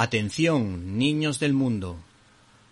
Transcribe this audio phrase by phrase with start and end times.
[0.00, 1.96] Atención, niños del mundo.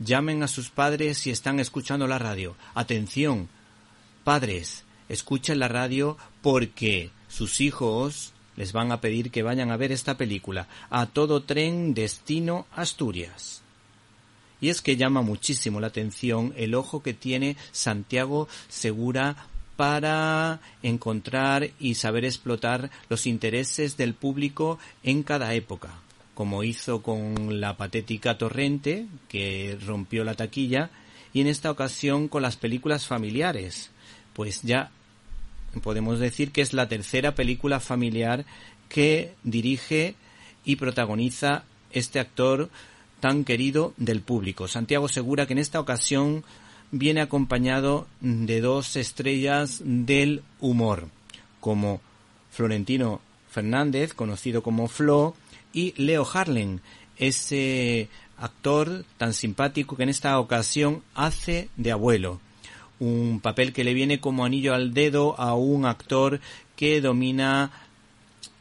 [0.00, 2.56] Llamen a sus padres si están escuchando la radio.
[2.74, 3.48] Atención,
[4.24, 9.92] padres, escuchen la radio porque sus hijos les van a pedir que vayan a ver
[9.92, 10.66] esta película.
[10.90, 13.62] A todo tren destino Asturias.
[14.60, 19.46] Y es que llama muchísimo la atención el ojo que tiene Santiago Segura
[19.76, 25.94] para encontrar y saber explotar los intereses del público en cada época,
[26.34, 30.90] como hizo con la patética Torrente, que rompió la taquilla,
[31.32, 33.90] y en esta ocasión con las películas familiares,
[34.32, 34.90] pues ya
[35.82, 38.44] podemos decir que es la tercera película familiar
[38.88, 40.14] que dirige
[40.64, 42.70] y protagoniza este actor
[43.20, 44.68] tan querido del público.
[44.68, 46.44] Santiago Segura que en esta ocasión
[46.90, 51.08] viene acompañado de dos estrellas del humor,
[51.60, 52.00] como
[52.50, 53.20] Florentino
[53.50, 55.34] Fernández, conocido como Flo,
[55.72, 56.80] y Leo Harlen,
[57.16, 62.40] ese actor tan simpático que en esta ocasión hace de abuelo.
[62.98, 66.40] Un papel que le viene como anillo al dedo a un actor
[66.76, 67.70] que domina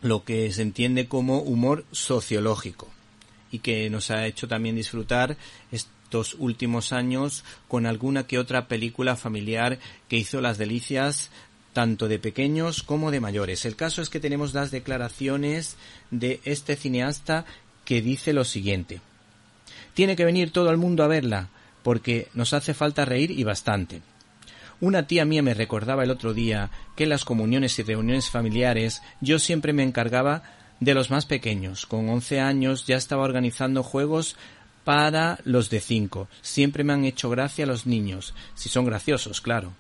[0.02, 2.89] lo que se entiende como humor sociológico
[3.52, 5.38] y que nos ha hecho también disfrutar
[5.72, 11.32] estos últimos años con alguna que otra película familiar que hizo las delicias
[11.73, 13.66] tanto de pequeños como de mayores.
[13.66, 15.77] El caso es que tenemos las declaraciones
[16.09, 17.45] de este cineasta
[17.86, 19.02] que dice lo siguiente.
[19.94, 21.49] Tiene que venir todo el mundo a verla,
[21.83, 24.02] porque nos hace falta reír y bastante.
[24.80, 29.02] Una tía mía me recordaba el otro día que en las comuniones y reuniones familiares
[29.19, 30.44] yo siempre me encargaba
[30.80, 31.86] de los más pequeños.
[31.86, 34.36] Con once años ya estaba organizando juegos
[34.83, 36.27] para los de cinco.
[36.42, 39.73] Siempre me han hecho gracia los niños, si son graciosos, claro.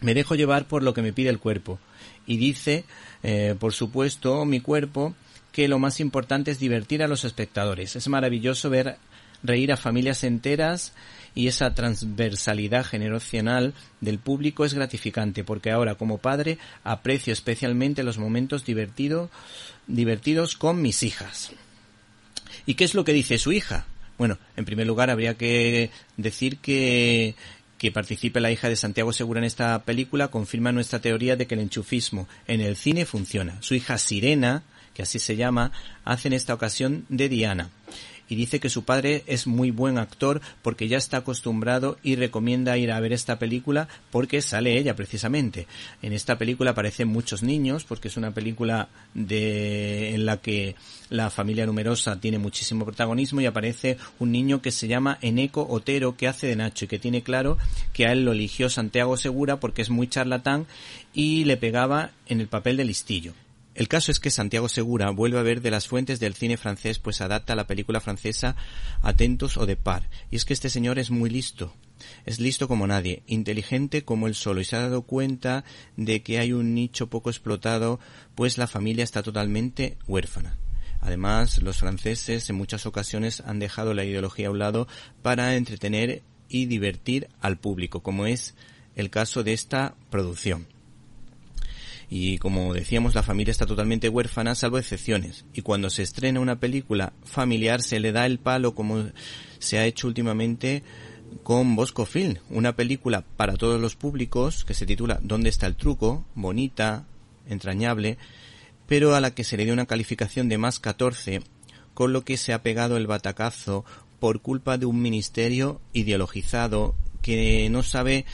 [0.00, 1.78] Me dejo llevar por lo que me pide el cuerpo.
[2.26, 2.84] Y dice,
[3.22, 5.14] eh, por supuesto, mi cuerpo,
[5.52, 7.96] que lo más importante es divertir a los espectadores.
[7.96, 8.96] Es maravilloso ver
[9.42, 10.92] reír a familias enteras
[11.34, 18.18] y esa transversalidad generacional del público es gratificante porque ahora como padre aprecio especialmente los
[18.18, 21.52] momentos divertidos con mis hijas.
[22.66, 23.86] ¿Y qué es lo que dice su hija?
[24.18, 27.36] Bueno, en primer lugar habría que decir que
[27.78, 31.54] que participe la hija de Santiago Segura en esta película confirma nuestra teoría de que
[31.54, 33.62] el enchufismo en el cine funciona.
[33.62, 35.72] Su hija Sirena, que así se llama,
[36.04, 37.70] hace en esta ocasión de Diana
[38.28, 42.76] y dice que su padre es muy buen actor porque ya está acostumbrado y recomienda
[42.76, 45.66] ir a ver esta película porque sale ella precisamente.
[46.02, 50.76] En esta película aparecen muchos niños porque es una película de en la que
[51.10, 56.16] la familia numerosa tiene muchísimo protagonismo y aparece un niño que se llama Eneco Otero
[56.16, 57.56] que hace de Nacho y que tiene claro
[57.92, 60.66] que a él lo eligió Santiago Segura porque es muy charlatán
[61.14, 63.32] y le pegaba en el papel de listillo.
[63.78, 66.98] El caso es que Santiago Segura vuelve a ver de las fuentes del cine francés
[66.98, 68.56] pues adapta la película francesa
[69.02, 70.10] Atentos o de par.
[70.32, 71.72] Y es que este señor es muy listo.
[72.26, 75.62] Es listo como nadie, inteligente como él solo y se ha dado cuenta
[75.96, 78.00] de que hay un nicho poco explotado
[78.34, 80.58] pues la familia está totalmente huérfana.
[81.00, 84.88] Además, los franceses en muchas ocasiones han dejado la ideología a un lado
[85.22, 88.56] para entretener y divertir al público, como es
[88.96, 90.66] el caso de esta producción
[92.10, 96.58] y como decíamos la familia está totalmente huérfana salvo excepciones y cuando se estrena una
[96.58, 99.06] película familiar se le da el palo como
[99.58, 100.82] se ha hecho últimamente
[101.42, 105.76] con Bosco Film, una película para todos los públicos que se titula ¿Dónde está el
[105.76, 106.24] truco?
[106.34, 107.06] bonita,
[107.48, 108.18] entrañable,
[108.86, 111.42] pero a la que se le dio una calificación de más 14,
[111.94, 113.84] con lo que se ha pegado el batacazo
[114.20, 118.24] por culpa de un ministerio ideologizado que no sabe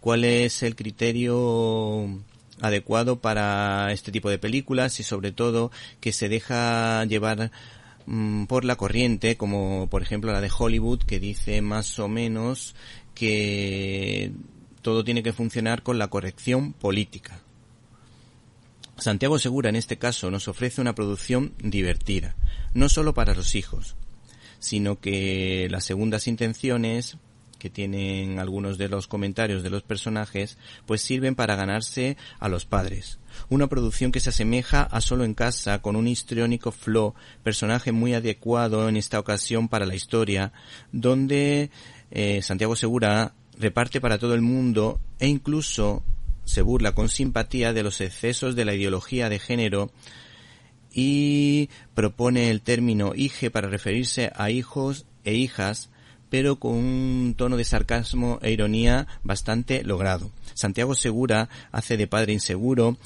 [0.00, 2.22] cuál es el criterio
[2.60, 5.70] adecuado para este tipo de películas y sobre todo
[6.00, 7.50] que se deja llevar
[8.06, 12.74] mm, por la corriente, como por ejemplo la de Hollywood, que dice más o menos
[13.14, 14.32] que
[14.82, 17.40] todo tiene que funcionar con la corrección política.
[18.96, 22.34] Santiago Segura en este caso nos ofrece una producción divertida,
[22.74, 23.96] no solo para los hijos,
[24.58, 27.16] sino que las segundas intenciones
[27.58, 32.64] que tienen algunos de los comentarios de los personajes, pues sirven para ganarse a los
[32.64, 33.18] padres.
[33.48, 38.14] Una producción que se asemeja a Solo en casa con un histriónico Flo, personaje muy
[38.14, 40.52] adecuado en esta ocasión para la historia,
[40.92, 41.70] donde
[42.10, 46.02] eh, Santiago Segura reparte para todo el mundo e incluso
[46.44, 49.90] se burla con simpatía de los excesos de la ideología de género
[50.92, 55.90] y propone el término hije para referirse a hijos e hijas
[56.30, 60.30] pero con un tono de sarcasmo e ironía bastante logrado.
[60.54, 62.96] Santiago Segura hace de padre inseguro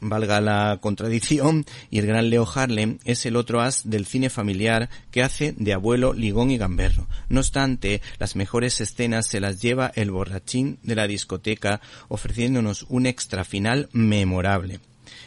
[0.00, 4.88] valga la contradicción, y el gran Leo Harlem es el otro as del cine familiar
[5.10, 7.06] que hace de abuelo ligón y gamberro.
[7.28, 13.06] No obstante, las mejores escenas se las lleva el borrachín de la discoteca ofreciéndonos un
[13.06, 14.80] extra final memorable.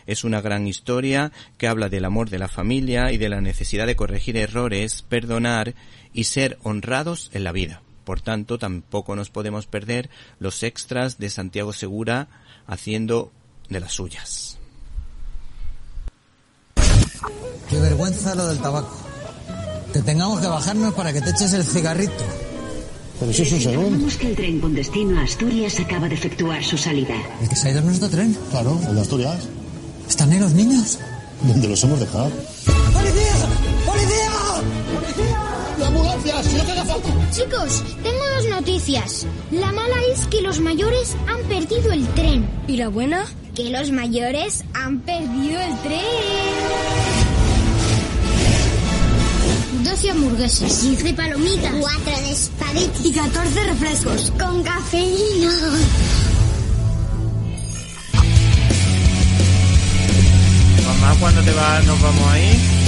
[0.10, 3.86] Es una gran historia que habla del amor de la familia y de la necesidad
[3.86, 5.76] de corregir errores, perdonar
[6.14, 7.84] y ser honrados en la vida.
[8.06, 10.10] Por tanto, tampoco nos podemos perder
[10.40, 12.28] los extras de Santiago Segura
[12.66, 13.32] haciendo
[13.70, 14.58] de las suyas.
[17.70, 18.98] Qué vergüenza lo del tabaco.
[19.94, 22.26] Que tengamos que bajarnos para que te eches el cigarrito.
[23.20, 24.08] Pero eso es un segundo.
[24.20, 27.14] Que el tren con destino a Asturias acaba de efectuar su salida.
[27.44, 28.36] ¿El que se ha ido es nuestro tren?
[28.50, 29.48] Claro, el de Asturias.
[30.20, 31.00] ¿Están ahí los niños?
[31.44, 32.30] ¿Dónde los hemos dejado?
[32.92, 33.36] ¡Policía!
[33.86, 34.32] ¡Policía!
[35.78, 36.44] ¡La ambulancia!
[36.44, 37.08] ¡Si no te haga falta!
[37.32, 39.26] Chicos, tengo dos noticias.
[39.50, 42.46] La mala es que los mayores han perdido el tren.
[42.68, 43.28] ¿Y la buena?
[43.56, 46.02] Que los mayores han perdido el tren.
[49.86, 54.34] 12 hamburguesas, 15 palomitas, 4 de espagueti Y 14 refrescos.
[54.38, 55.54] con cafeína.
[61.02, 62.79] Mamá, ¿cuándo te va, nos vamos a ir?